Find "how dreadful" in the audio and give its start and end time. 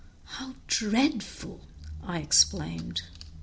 0.25-1.61